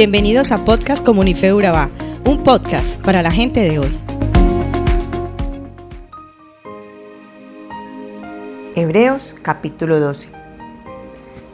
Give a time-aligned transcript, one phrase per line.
[0.00, 1.90] Bienvenidos a Podcast Comunife Urabá,
[2.24, 4.00] un podcast para la gente de hoy.
[8.74, 10.30] Hebreos capítulo 12.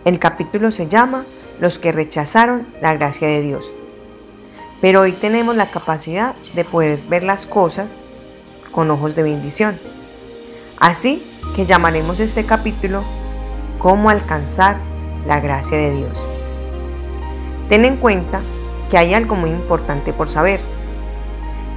[0.04, 1.24] El capítulo se llama
[1.58, 3.68] Los que rechazaron la gracia de Dios.
[4.80, 7.90] Pero hoy tenemos la capacidad de poder ver las cosas
[8.70, 9.76] con ojos de bendición.
[10.78, 11.20] Así
[11.56, 13.02] que llamaremos este capítulo
[13.80, 14.76] Cómo alcanzar
[15.26, 16.35] la gracia de Dios.
[17.68, 18.42] Ten en cuenta
[18.90, 20.60] que hay algo muy importante por saber.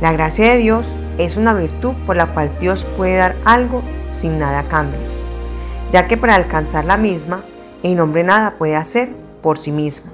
[0.02, 4.40] La gracia de Dios es una virtud por la cual Dios puede dar algo sin
[4.40, 5.00] nada a cambio,
[5.92, 7.44] ya que para alcanzar la misma,
[7.84, 9.10] el hombre nada puede hacer
[9.42, 10.12] por sí mismo.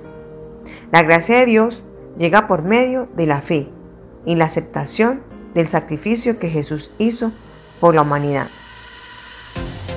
[0.91, 1.83] La gracia de Dios
[2.17, 3.67] llega por medio de la fe
[4.25, 5.21] y la aceptación
[5.53, 7.31] del sacrificio que Jesús hizo
[7.79, 8.47] por la humanidad.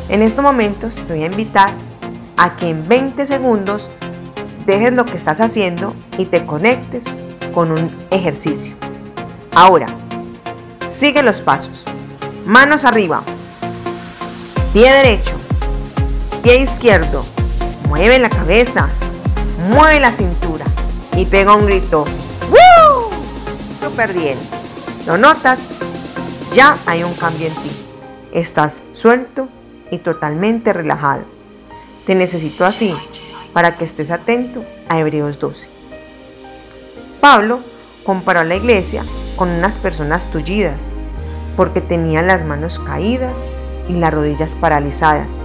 [0.08, 1.72] En estos momentos te voy a invitar
[2.36, 3.90] a que en 20 segundos
[4.68, 7.04] dejes lo que estás haciendo y te conectes
[7.54, 8.74] con un ejercicio.
[9.54, 9.86] Ahora,
[10.90, 11.84] sigue los pasos.
[12.44, 13.22] Manos arriba.
[14.74, 15.34] Pie derecho.
[16.42, 17.24] Pie izquierdo.
[17.88, 18.90] Mueve la cabeza.
[19.70, 20.66] Mueve la cintura.
[21.16, 22.04] Y pega un grito.
[22.50, 23.10] ¡Woo!
[23.80, 24.38] Súper bien.
[25.06, 25.68] ¿Lo notas?
[26.54, 27.70] Ya hay un cambio en ti.
[28.32, 29.48] Estás suelto
[29.90, 31.24] y totalmente relajado.
[32.04, 32.94] Te necesito así
[33.58, 35.66] para que estés atento a Hebreos 12.
[37.20, 37.58] Pablo
[38.04, 39.02] comparó a la iglesia
[39.34, 40.90] con unas personas tullidas,
[41.56, 43.48] porque tenían las manos caídas
[43.88, 45.38] y las rodillas paralizadas.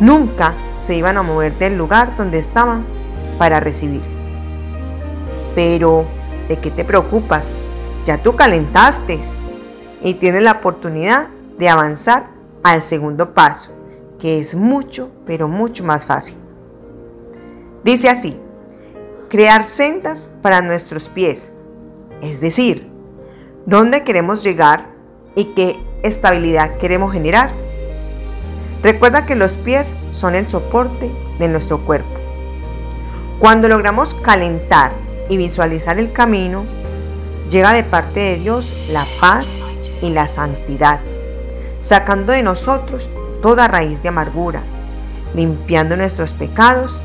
[0.00, 2.84] Nunca se iban a mover del lugar donde estaban
[3.38, 4.02] para recibir.
[5.54, 6.06] Pero,
[6.48, 7.54] ¿de qué te preocupas?
[8.04, 9.20] Ya tú calentaste
[10.02, 11.28] y tienes la oportunidad
[11.58, 12.26] de avanzar
[12.64, 13.70] al segundo paso,
[14.18, 16.38] que es mucho, pero mucho más fácil.
[17.84, 18.34] Dice así,
[19.28, 21.52] crear sendas para nuestros pies,
[22.22, 22.88] es decir,
[23.66, 24.86] dónde queremos llegar
[25.34, 27.50] y qué estabilidad queremos generar.
[28.82, 32.08] Recuerda que los pies son el soporte de nuestro cuerpo.
[33.38, 34.92] Cuando logramos calentar
[35.28, 36.64] y visualizar el camino,
[37.50, 39.58] llega de parte de Dios la paz
[40.00, 41.00] y la santidad,
[41.80, 43.10] sacando de nosotros
[43.42, 44.62] toda raíz de amargura,
[45.34, 47.02] limpiando nuestros pecados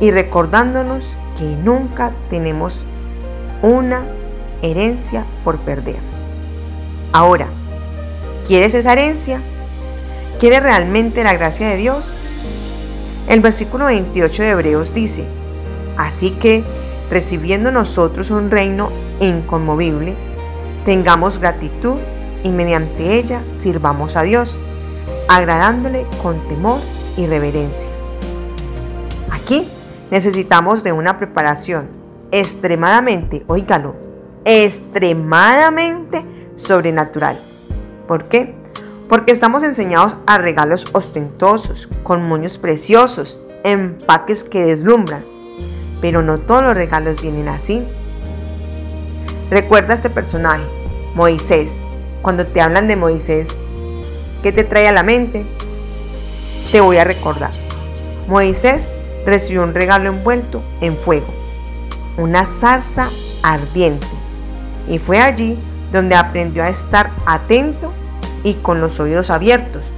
[0.00, 2.84] y recordándonos que nunca tenemos
[3.62, 4.04] una
[4.62, 5.98] herencia por perder.
[7.12, 7.46] Ahora,
[8.46, 9.40] ¿quieres esa herencia?
[10.38, 12.10] ¿Quieres realmente la gracia de Dios?
[13.28, 15.26] El versículo 28 de Hebreos dice,
[15.96, 16.64] así que
[17.10, 20.14] recibiendo nosotros un reino inconmovible,
[20.84, 21.96] tengamos gratitud
[22.44, 24.58] y mediante ella sirvamos a Dios,
[25.28, 26.80] agradándole con temor
[27.16, 27.90] y reverencia.
[29.30, 29.68] Aquí
[30.10, 31.88] necesitamos de una preparación
[32.30, 33.94] extremadamente, oígalo,
[34.44, 36.24] extremadamente
[36.54, 37.38] sobrenatural.
[38.06, 38.54] ¿Por qué?
[39.08, 45.24] Porque estamos enseñados a regalos ostentosos, con moños preciosos, empaques que deslumbran.
[46.00, 47.86] Pero no todos los regalos vienen así.
[49.50, 50.64] Recuerda este personaje,
[51.14, 51.78] Moisés.
[52.22, 53.56] Cuando te hablan de Moisés,
[54.42, 55.46] ¿qué te trae a la mente?
[56.70, 57.52] Te voy a recordar.
[58.26, 58.88] Moisés
[59.28, 61.32] recibió un regalo envuelto en fuego,
[62.16, 63.10] una salsa
[63.42, 64.06] ardiente,
[64.88, 65.58] y fue allí
[65.92, 67.92] donde aprendió a estar atento
[68.42, 69.90] y con los oídos abiertos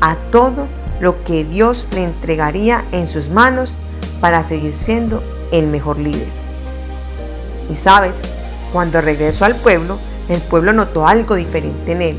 [0.00, 0.68] a todo
[1.00, 3.74] lo que Dios le entregaría en sus manos
[4.20, 5.22] para seguir siendo
[5.52, 6.28] el mejor líder.
[7.70, 8.20] Y sabes,
[8.72, 9.98] cuando regresó al pueblo,
[10.28, 12.18] el pueblo notó algo diferente en él.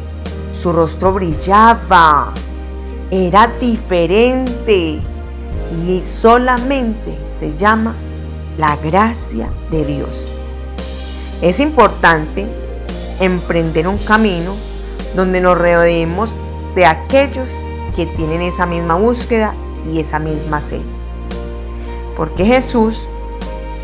[0.52, 2.34] Su rostro brillaba,
[3.12, 5.02] era diferente
[5.72, 7.96] y solamente se llama
[8.58, 10.28] la gracia de Dios.
[11.42, 12.48] Es importante
[13.20, 14.56] emprender un camino
[15.16, 16.36] donde nos rodeemos
[16.76, 17.50] de aquellos
[17.96, 20.82] que tienen esa misma búsqueda y esa misma sed.
[22.16, 23.08] Porque Jesús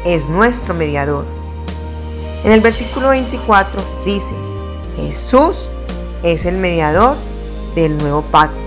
[0.06, 1.25] es nuestro mediador.
[2.44, 4.34] En el versículo 24 dice,
[4.98, 5.69] Jesús
[6.24, 7.16] es el mediador
[7.75, 8.58] del nuevo pacto.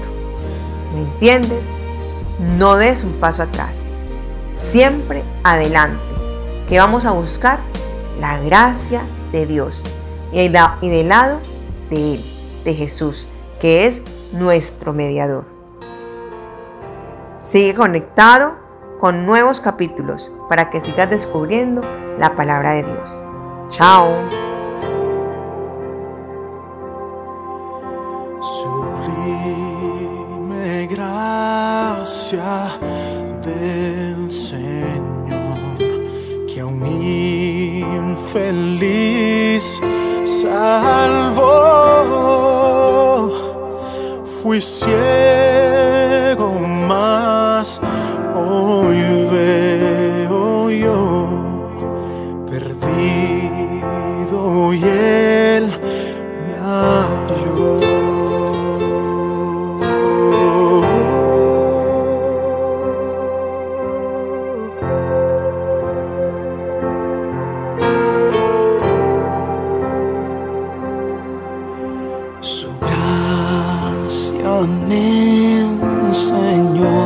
[0.95, 1.69] ¿Me entiendes?
[2.39, 3.87] No des un paso atrás.
[4.53, 6.03] Siempre adelante.
[6.69, 7.61] Que vamos a buscar
[8.21, 9.03] la gracia
[9.33, 9.83] de Dios.
[10.33, 11.41] Y del lado
[11.91, 12.25] de Él,
[12.65, 13.27] de Jesús,
[13.61, 14.03] que es
[14.33, 15.45] nuestro mediador.
[17.39, 18.55] Sigue conectado
[19.01, 21.83] con nuevos capítulos para que sigas descubriendo
[22.19, 23.19] la palabra de Dios.
[23.71, 24.46] Chao.
[32.33, 35.79] Del Señor,
[36.49, 39.81] que mi infeliz
[40.25, 41.45] salvó.
[44.43, 45.86] Fui ciego
[76.07, 76.99] enseñó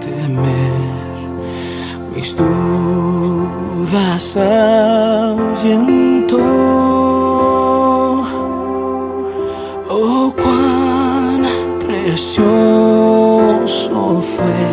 [0.00, 1.16] temer,
[2.14, 6.38] mis dudas ahuyentó.
[9.94, 11.42] Oh, cuán
[11.78, 12.42] precioso
[14.22, 14.72] fue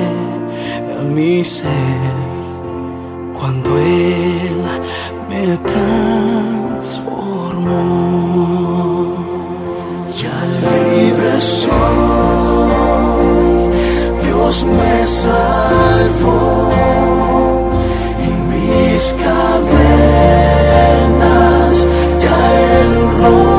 [1.03, 2.15] mi ser
[3.33, 4.63] cuando Él
[5.29, 7.09] me transformó.
[10.21, 12.28] Ya libre soy,
[14.49, 16.71] Dios me salvó
[18.19, 19.75] y mis cadenas
[22.19, 22.37] ya
[22.81, 22.91] Él
[23.21, 23.58] rompió